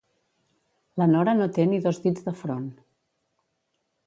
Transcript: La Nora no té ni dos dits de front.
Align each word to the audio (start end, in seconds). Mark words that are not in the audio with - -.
La 1.01 1.07
Nora 1.11 1.35
no 1.41 1.49
té 1.59 1.67
ni 1.73 1.79
dos 1.85 2.01
dits 2.07 2.27
de 2.31 2.35
front. 2.43 2.67